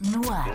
[0.00, 0.46] No ar.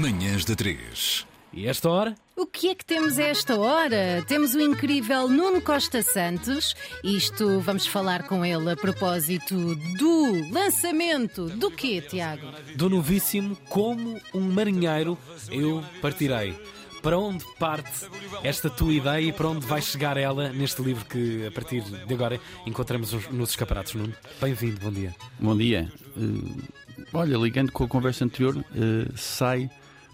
[0.00, 1.26] Manhãs da 3.
[1.52, 2.14] E esta hora?
[2.36, 4.24] O que é que temos a esta hora?
[4.26, 6.74] Temos o incrível Nuno Costa Santos.
[7.04, 12.46] Isto vamos falar com ele a propósito do lançamento do quê, Tiago?
[12.76, 15.18] Do novíssimo Como um Marinheiro
[15.50, 16.58] Eu Partirei.
[17.02, 18.06] Para onde parte
[18.44, 22.14] esta tua ideia e para onde vai chegar ela neste livro que a partir de
[22.14, 24.14] agora encontramos nos- escaparatos, Nuno?
[24.40, 25.12] Bem-vindo, bom dia.
[25.40, 25.92] Bom dia.
[26.16, 26.62] Eh,
[27.12, 29.70] olha, ligando com a conversa anterior, eh, sai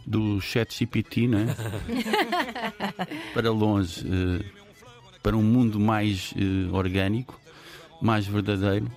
[0.06, 1.54] do chat GPT né?
[3.34, 4.44] para longe, eh,
[5.22, 7.38] para um mundo mais eh, orgânico,
[8.00, 8.90] mais verdadeiro.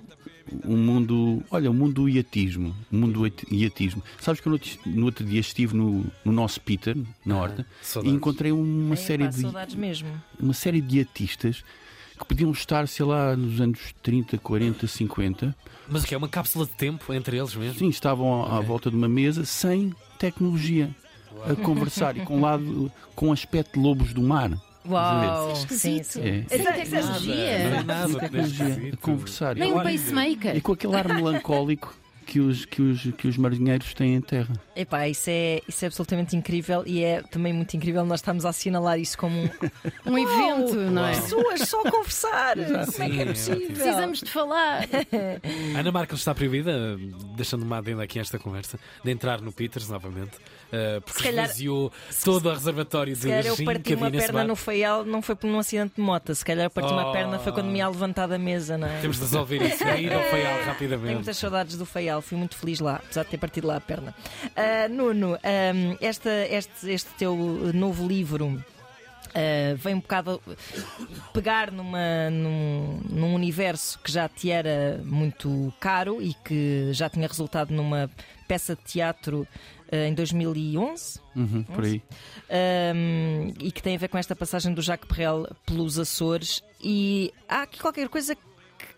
[0.66, 2.76] Um mundo, olha, um mundo do iatismo.
[2.92, 4.04] Um mundo do iat- iatismo.
[4.20, 7.66] Sabes que eu no, outro- no outro dia estive no, no nosso Peter, na horta,
[7.82, 8.16] e saudades.
[8.18, 10.10] encontrei uma Epá, série de saudades mesmo.
[10.40, 11.64] uma série de atistas
[12.22, 15.56] que podiam estar, sei lá, nos anos 30, 40, 50.
[15.88, 16.18] Mas o que é?
[16.18, 17.80] Uma cápsula de tempo entre eles mesmo?
[17.80, 20.90] Sim, estavam à, à volta de uma mesa sem tecnologia
[21.50, 24.52] a conversar e com lado com aspecto de lobos do mar.
[24.88, 25.52] Uau!
[25.54, 26.04] Esquisito.
[26.06, 26.22] Sim, sim.
[26.22, 26.46] É.
[26.48, 27.84] Sem é tecnologia.
[27.84, 29.56] nada, Sem tecnologia a conversar.
[29.56, 30.56] Nem um pacemaker.
[30.56, 32.01] E com aquele ar melancólico
[32.32, 34.54] que os, que os, que os marinheiros têm em terra.
[34.74, 38.50] Epá, isso é, isso é absolutamente incrível e é também muito incrível nós estamos a
[38.50, 39.50] assinalar isso como um
[40.06, 41.12] Um evento, não é?
[41.12, 42.56] pessoas só a conversar.
[42.56, 43.68] Como é que é Sim, possível?
[43.76, 44.84] Precisamos de falar.
[45.76, 46.98] A Ana Marques está proibida,
[47.36, 50.38] deixando uma adenda aqui a esta conversa, de entrar no Peters novamente,
[50.72, 51.92] eh, porque Se calhar- esvaziou
[52.24, 55.48] todo o reservatório Se de calhar eu parti uma perna no feial, não foi por
[55.50, 56.34] um acidente de moto.
[56.34, 57.12] Se calhar eu parti uma Oh.
[57.12, 59.00] perna foi quando me ia levantar da mesa, não é?
[59.02, 59.84] Temos de resolver isso.
[59.84, 61.14] É ir ao feial Tenho rapidamente.
[61.16, 64.14] muitas saudades do Feial, fui muito feliz lá, apesar de ter partido lá a perna.
[64.56, 67.36] Ah, Nuno, ahm, esta, este, este teu
[67.74, 68.64] novo livro.
[69.34, 70.42] ah, vem um bocado
[71.34, 77.28] pegar numa, num, num universo que já te era muito caro e que já tinha
[77.28, 78.10] resultado numa
[78.48, 79.48] peça de teatro
[79.92, 82.02] ah, em 2011 Uhum, por aí.
[83.60, 86.62] e que tem a ver com esta passagem do Jacques Perrel pelos Açores.
[86.84, 88.36] E há aqui qualquer coisa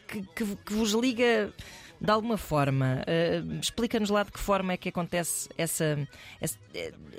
[0.08, 1.52] que, que- que vos liga
[2.00, 3.04] de alguma forma.
[3.08, 6.08] Uh, Explica-nos lá de que forma é que acontece essa,
[6.42, 6.58] essa,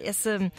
[0.02, 0.52] essa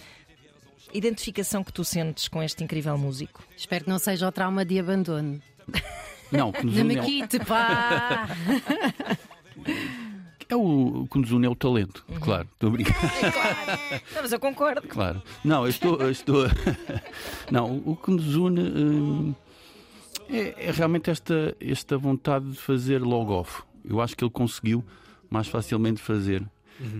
[0.94, 3.44] identificação que tu sentes com este incrível músico.
[3.56, 5.42] Espero que não seja o trauma de abandono.
[6.32, 8.28] Não, que nos une é, o- Maquite, pá!
[10.50, 12.48] é o, o que nos une é o talento, claro.
[12.54, 12.96] Estou a brincar.
[14.14, 14.82] Não, mas eu concordo.
[14.88, 15.22] Claro.
[15.44, 16.00] Não, eu estou.
[16.00, 16.46] eu estou...
[17.52, 19.36] Não, o que nos une hum,
[20.30, 23.64] é, é realmente esta, esta vontade de fazer logo-off.
[23.88, 24.84] Eu acho que ele conseguiu
[25.30, 26.44] mais facilmente fazer.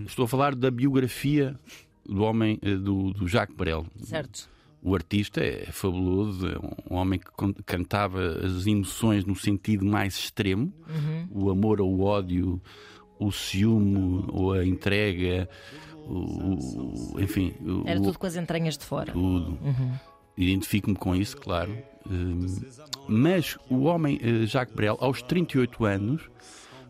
[0.06, 1.58] Estou a falar da biografia
[2.04, 3.86] do homem, eh, do, do Jacques Brel.
[4.02, 4.48] Certo.
[4.82, 6.56] O artista é fabuloso, é
[6.90, 10.72] um homem que cantava as emoções no sentido mais extremo,
[11.30, 12.60] o amor ou o ódio,
[13.18, 15.48] o ciúme ou a entrega,
[16.06, 19.12] o, o- enfim, o- Era tudo com as entranhas de fora.
[19.12, 19.58] tudo.
[20.36, 21.76] Identifico-me com isso, claro.
[22.08, 22.46] Hum,
[23.08, 26.22] mas o homem eh, Jacques Brel, aos 38 anos,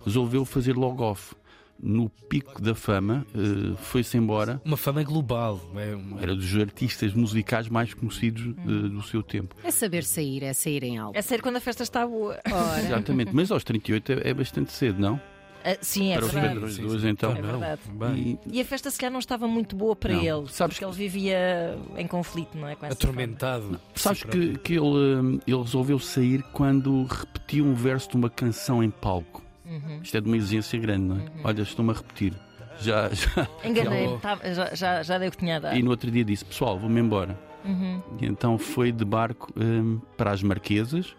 [0.06, 1.34] resolveu fazer logo-off.
[1.78, 4.58] No pico da fama, eh, foi-se embora.
[4.64, 5.60] Uma fama global.
[5.76, 9.54] É uma- Era dos artistas musicais mais conhecidos eh, do seu tempo.
[9.62, 11.18] É saber sair, é sair em alto.
[11.18, 12.40] É sério quando a festa está boa.
[12.82, 13.30] Exatamente.
[13.34, 15.20] Mas aos 38 é, é bastante cedo, não?
[15.62, 16.54] Ah, sim, é Para os verdade.
[16.54, 17.32] Pedros de hoje, então.
[17.32, 17.80] É verdade.
[18.16, 20.22] E- E a festa se calhar não estava muito boa para Não.
[20.22, 22.74] ele, Sabes porque ele vivia em conflito, não é?
[22.76, 23.78] Com essa atormentado.
[23.94, 28.30] Sabes Sim, que, que ele, hum, ele resolveu sair quando repetiu um verso de uma
[28.30, 29.42] canção em palco.
[29.66, 30.00] Uhum.
[30.03, 31.25] Isto é de uma exigência grande, não é?
[31.44, 32.32] Olha, estou-me a repetir.
[32.81, 33.28] Já, já.
[33.28, 33.50] forma.
[33.65, 34.19] Enganei-me,
[34.54, 35.77] Já- já, já, dei o que tinha a dar.
[35.77, 37.38] E no outro dia disse: Pessoal, vou-me embora.
[37.65, 38.00] Uhum.
[38.21, 41.16] E então foi de barco hum, para as Marquesas,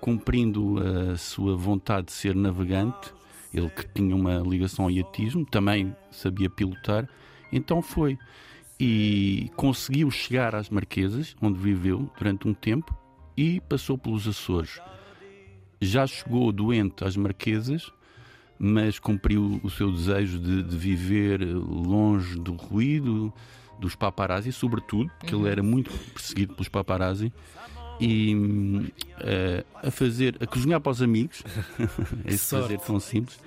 [0.00, 0.76] cumprindo
[1.12, 3.12] a sua vontade de ser navegante.
[3.52, 7.06] Ele que tinha uma ligação ao iatismo, também sabia pilotar.
[7.52, 8.18] Então foi.
[8.80, 12.96] E conseguiu chegar às Marquesas, onde viveu durante um tempo,
[13.36, 14.80] e passou pelos Açores.
[15.82, 17.90] Já chegou doente às Marquesas,
[18.56, 23.32] mas cumpriu o seu desejo de, de viver longe do ruído,
[23.80, 27.32] dos paparazzi, sobretudo, porque ele era muito perseguido pelos paparazzi,
[28.00, 31.42] e eh, a fazer, a cozinhar para os amigos,
[32.24, 33.40] esse fazer tão simples,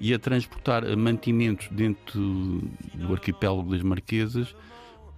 [0.00, 2.62] e a transportar mantimentos dentro
[2.94, 4.54] do arquipélago das Marquesas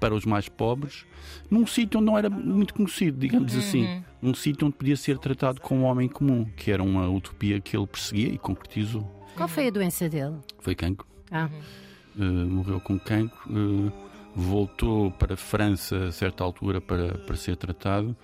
[0.02, 1.06] para os mais pobres,
[1.48, 5.60] num sítio onde não era muito conhecido, digamos assim, num sítio onde podia ser tratado
[5.60, 9.04] como um homem comum, que era uma utopia que ele perseguia e concretizou.
[9.36, 10.34] Qual foi a doença dele?
[10.58, 11.06] Foi cancro.
[11.30, 11.48] Ah,
[12.14, 13.90] Uh, morreu com cancro, uh,
[14.36, 18.14] voltou para a França a certa altura para, para ser tratado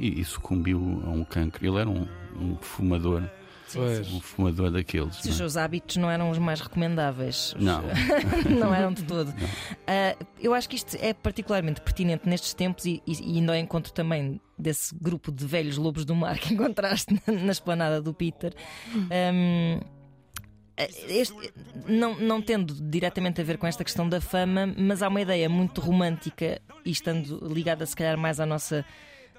[0.00, 1.64] e, e sucumbiu a um cancro.
[1.64, 2.08] Ele era um,
[2.40, 3.22] um fumador
[3.72, 4.12] Pois.
[4.12, 5.18] um fumador daqueles.
[5.20, 5.32] Os é?
[5.32, 7.54] seus hábitos não eram os mais recomendáveis.
[7.58, 7.82] Não.
[8.58, 9.32] não eram de todo.
[9.86, 13.56] Ah, eu acho que isto é particularmente pertinente nestes tempos e, e, e indo ao
[13.58, 18.14] encontro também desse grupo de velhos lobos do mar que encontraste na, na esplanada do
[18.14, 18.54] Peter.
[19.10, 19.80] Ahm,
[21.08, 21.34] este-
[21.88, 25.48] não, não tendo diretamente a ver com esta questão da fama, mas há uma ideia
[25.48, 28.84] muito romântica e estando ligada se calhar mais à nossa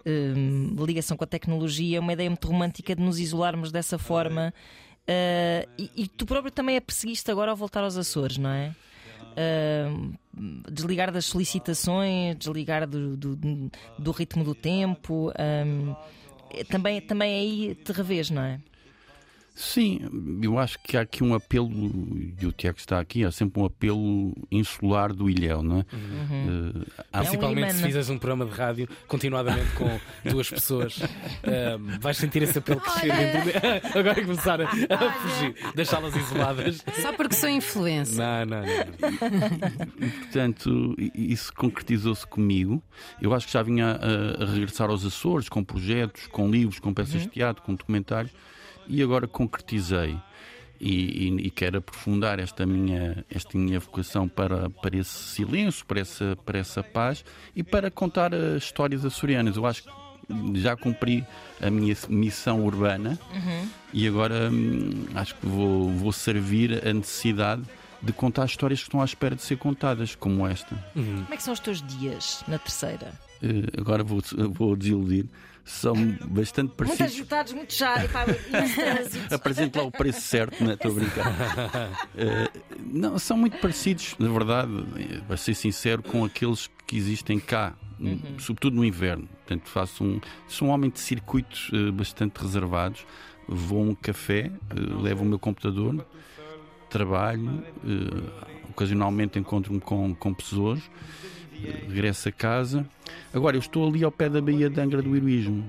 [0.07, 4.53] hum, ligação com a tecnologia, uma ideia muito romântica de nos isolarmos dessa forma.
[5.03, 8.75] Uh, e, e tu próprio também a perseguiste agora ao voltar aos Açores, não é?
[9.37, 10.13] Uh,
[10.69, 13.37] desligar das solicitações, desligar do, do,
[13.97, 15.31] do ritmo do tempo.
[15.65, 15.95] um,
[16.69, 18.59] também, também aí te revês, não é?
[19.59, 19.99] Sim,
[20.43, 21.67] eu acho que há aqui um apelo,
[22.39, 25.85] e o Tiago está aqui, há sempre um apelo insular do Ilhéu, não é?
[25.91, 27.87] Eh, há- Principalmente imã, se não?
[27.87, 29.99] fizeres um programa de rádio continuadamente com
[30.29, 30.99] duas pessoas,
[31.43, 33.57] ahm, vais sentir esse apelo crescer dentro de...
[33.97, 36.83] Agora começar a, a fugir, deixá-las isoladas.
[37.01, 38.15] Só porque sou influencer.
[38.15, 40.09] Não, não, não.
[40.21, 42.81] Portanto, isso concretizou-se comigo.
[43.19, 46.93] Eu acho que já vinha a, a regressar aos Açores com projetos, com livros, com
[46.93, 48.31] peças de teatro, com documentários
[48.87, 50.17] e agora concretizei.
[50.79, 55.99] E, e- e quero aprofundar esta minha, esta minha vocação para, para esse silêncio, para
[56.01, 57.25] essa, para essa paz
[57.55, 59.55] e para contar as histórias açorianas.
[59.57, 59.89] Eu acho que
[60.61, 61.25] já cumpri
[61.59, 63.17] a minha missão urbana
[63.91, 67.63] e agora hum, acho que vou, vou servir a necessidade
[68.03, 70.75] de contar histórias que estão à espera de ser contadas, como esta.
[70.93, 73.11] Como é que são os teus dias na terceira?
[73.41, 75.25] Eh, agora vou, vou desiludir.
[75.67, 75.93] São
[76.29, 77.19] bastante Muitas parecidos.
[77.19, 78.25] metades, muito já, e pá.
[79.35, 80.75] Apresento lá o preço certo, não é?
[80.75, 82.07] Estou a brincar.
[82.17, 82.49] Eh,
[82.79, 84.71] não, são muito parecidos, na verdade,
[85.27, 88.39] para ser sincero, com aqueles que existem cá, Uhum.
[88.39, 89.27] sobretudo no inverno.
[89.27, 93.05] Portanto, faço um, sou um homem de circuitos eh, bastante reservados.
[93.47, 96.05] Vou a um café, eh, levo o meu computador,
[96.89, 97.63] trabalho,
[98.69, 100.79] ocasionalmente encontro-me com, com pessoas,
[101.87, 102.85] regresso a casa.
[103.33, 105.65] Agora, eu estou ali ao pé da Baía de Angra do Heroísmo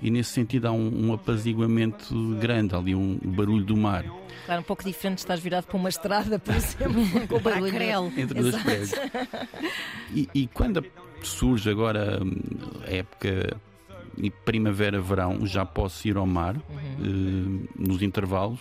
[0.00, 4.04] e, nesse sentido, há um, um apaziguamento grande, ali um barulho do mar.
[4.46, 7.72] Claro, um pouco diferente, estás virado para uma estrada, por exemplo, com o barulho.
[8.16, 8.92] Entre dois prédios.
[10.14, 10.84] E, e quando
[11.22, 12.32] surge agora hum,
[12.86, 13.56] a época
[14.44, 16.60] primavera-verão, já posso ir ao mar eh,
[17.78, 18.60] nos intervalos.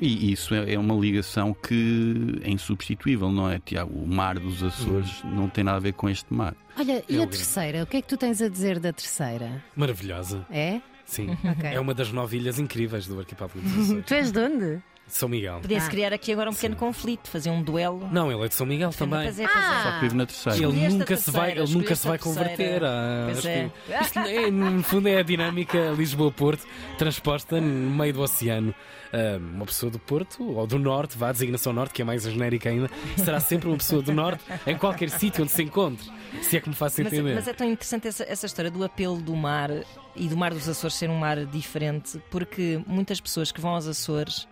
[0.00, 3.92] E isso é é uma ligação que é insubstituível, não é, Tiago?
[4.02, 6.54] O mar dos Açores não tem nada a ver com este mar.
[6.78, 7.36] Olha, e É a o grande.
[7.36, 7.82] terceira?
[7.82, 9.62] O que é que tu tens a dizer da terceira?
[9.76, 10.46] Maravilhosa.
[10.50, 10.80] É?
[11.04, 11.30] Sim.
[11.44, 11.68] Ok.
[11.70, 14.04] É uma das nove ilhas incríveis do arquipélago dos Açores.
[14.06, 14.82] Tu és de onde?
[15.14, 15.60] São Miguel.
[15.60, 15.90] Podia-se Ah.
[15.90, 18.08] criar aqui agora um pequeno conflito, fazer um duelo.
[18.12, 19.22] Não, ele é de São Miguel também.
[19.24, 19.46] Pois é, é.
[19.46, 19.80] Ah.
[19.84, 20.56] Só que vive na terceira.
[20.58, 22.80] Ele Escolheste a nunca se vai, terceira, ele nunca se vai escolheste a converter.
[22.80, 22.88] terceira.
[22.88, 23.70] a- Pois acho é.
[23.92, 26.66] que isto é, no fundo é a dinâmica Lisboa-Porto
[26.98, 28.74] transposta no meio do oceano.
[29.12, 32.22] Ah, uma pessoa do Porto ou do Norte, vá, a designação Norte, que é mais
[32.22, 36.08] genérica ainda, será sempre uma pessoa do Norte em qualquer sítio onde se encontre.
[36.42, 37.34] Se é que me faço Mas, entender.
[37.34, 39.68] mas é tão interessante essa, essa história do apelo do mar
[40.14, 43.88] e do mar dos Açores ser um mar diferente, porque muitas pessoas que vão aos
[43.88, 44.46] Açores.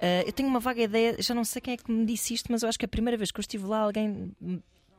[0.00, 2.50] Ah, eu tenho uma vaga ideia, já não sei quem é que me disse isto,
[2.50, 4.34] mas eu acho que a primeira vez que eu estive lá, alguém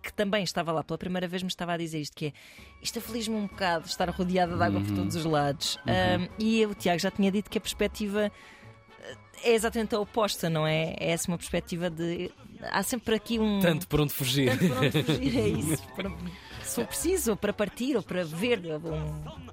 [0.01, 2.34] que também estava lá pela primeira vez me estava a dizer isto: que é
[2.81, 5.78] isto aflige-me um bocado estar rodeada de água por todos os lados.
[5.86, 8.31] Ah, e o Tiago já tinha dito que a perspectiva
[9.44, 10.96] é exatamente a oposta, não é?
[11.00, 12.31] É essa uma perspectiva de.
[12.72, 13.60] Há sempre aqui um.
[13.60, 14.50] Tanto por onde fugir.
[14.57, 15.84] Tanto por onde fugir, é isso.
[15.96, 16.12] Para-
[16.63, 18.60] se for preciso, ou para partir, ou para ver.
[18.60, 19.50] um-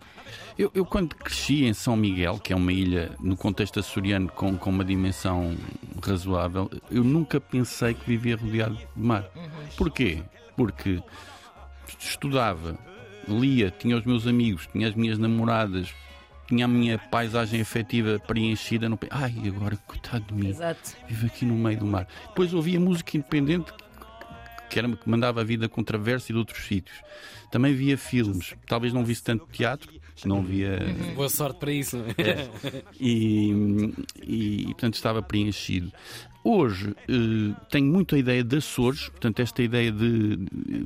[0.58, 4.56] Eu, eu, quando cresci em São Miguel, que é uma ilha no contexto açoriano com,
[4.56, 5.54] com uma dimensão
[6.02, 9.24] razoável, eu nunca pensei que vivia rodeado de mar.
[9.76, 10.22] Porquê?
[10.56, 11.00] Porque
[11.98, 12.76] estudava,
[13.28, 15.88] lia, tinha os meus amigos, tinha as minhas namoradas,
[16.46, 18.88] tinha a minha paisagem afetiva preenchida.
[18.88, 18.98] No...
[19.10, 20.96] Ai, agora, coitado de mim, Exato.
[21.08, 22.06] vivo aqui no meio do mar.
[22.28, 23.72] Depois ouvia música independente
[24.68, 26.96] que, era, que mandava a vida com Traverso e de outros sítios.
[27.50, 29.92] Também via filmes, talvez não visse tanto teatro,
[30.24, 30.78] não via
[31.14, 31.98] Boa sorte para isso.
[33.00, 33.52] e,
[34.22, 35.92] e, e, portanto estava preenchido.
[36.42, 40.36] Hoje eh, tenho muito a ideia de Açores, portanto, esta ideia de,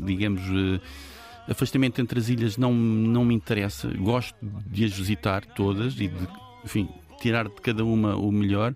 [0.05, 0.81] digamos, eh,
[1.50, 3.88] afastamento entre as ilhas não, não me interessa.
[3.88, 6.28] Gosto de as visitar todas e de,
[6.64, 6.88] enfim,
[7.21, 8.75] tirar de cada uma o melhor.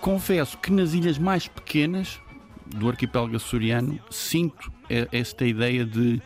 [0.00, 2.20] Confesso que nas ilhas mais pequenas
[2.66, 4.70] do arquipélago açoriano sinto
[5.10, 6.20] esta ideia de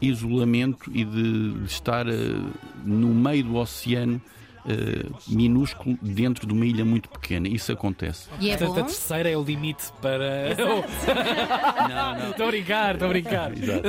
[0.00, 2.12] isolamento e de, de estar eh,
[2.84, 4.20] no meio do oceano
[4.68, 7.48] eh, minúsculo dentro de uma ilha muito pequena.
[7.48, 8.28] Isso acontece.
[8.40, 8.86] E é Portanto, a bom?
[8.86, 10.54] terceira é o limite para.
[11.88, 12.30] Não, não.
[12.30, 13.52] Estou a brincar, estou a brincar.
[13.56, 13.82] Exato.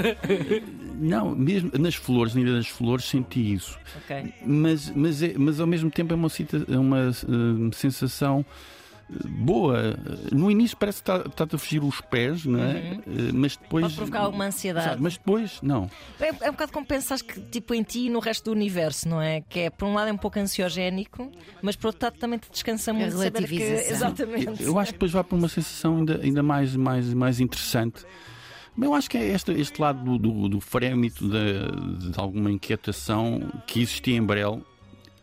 [0.99, 3.77] Não, mesmo nas flores, na Ilha das Flores, senti isso.
[4.03, 4.33] Ok.
[4.45, 8.45] Mas, mas, é- mas ao mesmo tempo é uma, cita- é uma eh, sensação
[9.27, 9.95] boa.
[10.31, 12.99] No início parece que está- está-te a fugir os pés, não é?
[13.07, 13.83] Eh, Mas depois.
[13.83, 13.89] Uhum.
[13.89, 15.01] Pode provocar alguma ansiedade.
[15.01, 15.89] Mas depois, não.
[16.19, 19.07] É, é um bocado como pensares que, tipo, em ti e no resto do universo,
[19.09, 19.41] não é?
[19.41, 22.49] Que é, por um lado, é um pouco ansiogénico, mas por outro lado também te
[22.51, 23.55] descansa muito saber que.
[23.57, 23.91] relativização.
[23.95, 24.63] Exatamente.
[24.63, 28.03] Eu acho que depois vai para uma sensação ainda, ainda mais, mais, mais interessante.
[28.75, 32.49] Mas eu acho que é este, este lado do, do, do frémito, de, de alguma
[32.49, 34.61] inquietação que existia em Brel,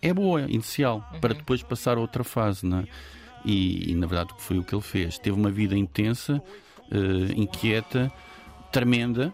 [0.02, 2.66] é boa, inicial, para depois passar a outra fase.
[2.66, 2.84] Não é?
[3.44, 5.18] E, e, na verdade foi o que ele fez.
[5.18, 6.42] Teve uma vida intensa,
[6.90, 8.12] eh, inquieta,
[8.72, 9.32] tremenda,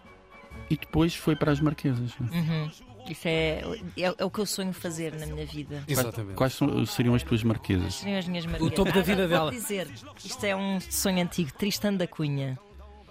[0.69, 2.11] e depois foi para as Marquesas.
[2.19, 2.35] é?
[2.37, 2.69] Uhum.
[3.07, 3.61] Isso é,
[3.97, 5.83] é, é o que eu sonho fazer na minha vida.
[5.87, 6.35] Exatamente.
[6.35, 7.93] Quais são- seriam as tuas Marquesas?
[7.95, 8.73] Seriam as minhas marquesas.
[8.73, 9.51] topo da Ah, vida vou dela.
[9.51, 9.87] dizer,
[10.23, 12.57] isto é um sonho antigo, Tristan da Cunha.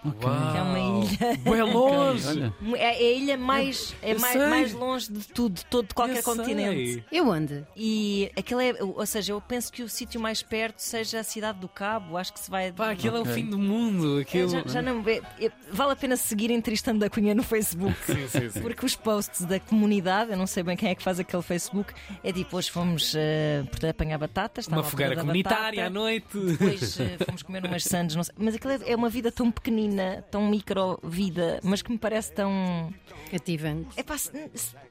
[0.04, 0.52] Uau.
[0.52, 1.38] Que é uma ilha.
[1.44, 2.52] Bué longe.
[2.76, 6.18] É é a ilha mais, é mais, mais longe de tudo, de todo de qualquer
[6.18, 6.92] Eu continente.
[6.94, 7.04] sei.
[7.11, 7.64] Eu onde?
[7.76, 11.58] E aquilo é, ou seja, eu penso que o sítio mais perto seja a cidade
[11.58, 12.16] do Cabo.
[12.16, 12.70] Acho que se vai.
[12.73, 13.32] Pá, aquilo é Ok.
[13.32, 14.18] o fim do mundo.
[14.20, 14.49] Aquilo...
[14.50, 17.94] já, já não é- é- vale a pena seguirem Tristan da Cunha no Facebook.
[18.04, 18.61] Sim, sim, sim.
[18.61, 21.92] Porque os posts da comunidade, eu não sei bem quem é que faz aquele Facebook,
[22.23, 26.26] é tipo, hoje fomos uh, portanto, apanhar batatas, Uma fogueira comunitária à batata, noite.
[26.38, 28.34] Depois eh, fomos comer umas sandes, não sei.
[28.38, 29.93] Mas aquilo é, é uma vida tão pequenina,
[30.30, 32.92] tão micro-vida, mas que me parece tão.
[33.30, 33.88] Cativante.
[33.96, 34.16] É pá,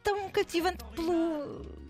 [0.04, 1.84] tão cativante pelo.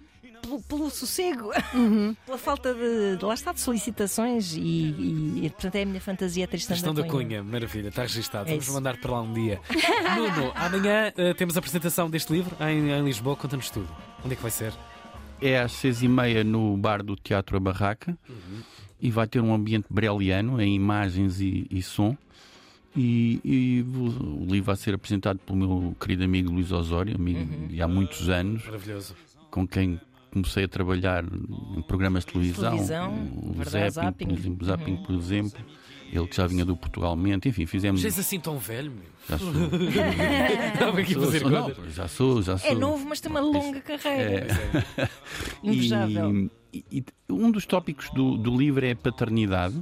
[0.44, 1.52] Pelo, pelo sossego,
[2.26, 6.02] pela falta de, de- lá está de solicitações e, e- e, portanto é a minha
[6.02, 7.26] fantasia Tristão Questão da da Cunha.
[7.40, 8.48] Cunha, maravilha, está registado.
[8.48, 8.74] É Vamos isso.
[8.74, 9.62] mandar para lá um dia.
[10.18, 13.38] Nuno, amanhã eh, temos a apresentação deste livro em, em Lisboa.
[13.38, 13.88] Conta-nos tudo.
[14.22, 14.74] Onde é que vai ser?
[15.42, 18.18] É às seis e meia no bar do Teatro A Barraca
[19.00, 22.18] e vai ter um ambiente breliano em imagens e, e som.
[22.96, 27.82] E, e o livro vai ser apresentado pelo meu querido amigo Luís Osório, amigo de
[27.82, 29.16] há muitos anos, Maravilhoso.
[29.50, 30.00] com quem
[30.32, 31.24] comecei a trabalhar
[31.76, 34.26] em programas de televisão, Televisão, o verdade, Zapping, Zapping.
[34.28, 35.66] por exemplo, Zapping, por exemplo,
[36.12, 38.04] ele que já vinha do Portugalmente, enfim, fizemos.
[38.06, 39.04] És assim tão velho, meu.
[39.28, 39.52] Já sou.
[40.74, 42.70] Estava aqui a Sou- fazer sou- não, já sou, já sou.
[42.72, 44.48] É novo, mas tem uma longa carreira.
[44.98, 45.10] É.
[45.64, 46.50] Invejável.
[46.74, 49.76] E, e um dos tópicos do, do livro é a paternidade.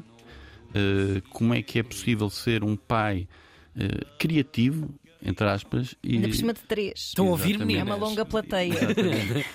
[0.73, 3.27] Uh, como é que é possível ser um pai
[3.75, 4.89] uh, criativo,
[5.23, 6.93] entre aspas, e, Ainda por cima de três.
[7.09, 7.79] Estão a ouvir, Exatamente.
[7.79, 8.73] É uma longa plateia.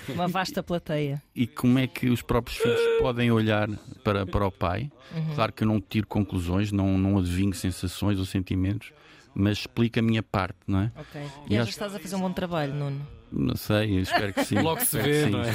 [0.09, 1.21] uma vasta plateia.
[1.35, 3.67] e como é que os próprios filhos podem olhar
[4.03, 4.89] para, para o pai.
[5.15, 5.35] Uhum.
[5.35, 8.91] Claro que eu não tiro conclusões, não, não adivinho sensações ou sentimentos,
[9.35, 10.91] mas explico a minha parte, não é?
[10.95, 11.21] Ok.
[11.49, 13.05] E E acho- estás a fazer um bom trabalho, Nuno.
[13.29, 14.55] Não sei, eu espero que sim.
[14.63, 15.47] Logo se vê, sim, não é?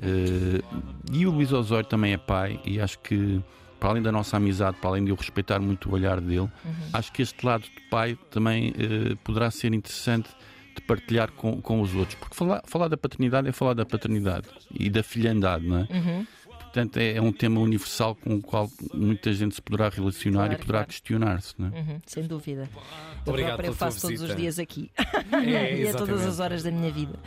[0.00, 0.62] Eh,
[1.12, 3.40] e o Luís Osório também é pai, e acho que,
[3.82, 6.48] para além da nossa amizade, para além de eu respeitar muito o olhar dele,
[6.92, 10.30] acho que este lado de pai também eh, poderá ser interessante
[10.72, 12.14] de partilhar com, com os outros.
[12.14, 15.88] Porque falar, falar da paternidade é falar da paternidade e da filhandade, não é?
[16.72, 20.52] Portanto, é, é um tema universal com o qual muita gente se poderá relacionar Claro,
[20.54, 20.88] e poderá claro.
[20.88, 21.80] questionar-se, não é?
[21.80, 22.66] Uhum, sem dúvida.
[23.26, 24.32] Eu Obrigado própria tua faço todos visita.
[24.32, 24.90] os dias aqui.
[25.52, 27.18] É, e a todas as horas da minha vida.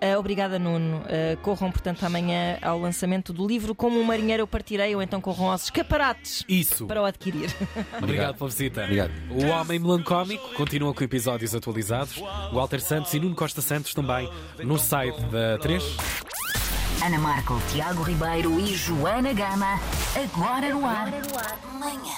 [0.00, 1.02] Ah, obrigada, Nuno.
[1.06, 5.20] Ah, corram, portanto, amanhã ao lançamento do livro Como um Marinheiro Eu Partirei, ou então
[5.20, 6.86] corram aos escaparates Isso.
[6.86, 7.48] para o adquirir.
[8.02, 8.82] Obrigado pela visita.
[8.82, 9.12] Obrigado.
[9.30, 12.16] O Homem Melancómico continua com episódios atualizados.
[12.52, 14.28] Walter Santos e Nuno Costa Santos também
[14.62, 15.82] no site da 3.
[17.02, 19.80] Ana Marco, Tiago Ribeiro e Joana Gama,
[20.14, 21.10] agora no ar.
[21.78, 22.10] Manhãs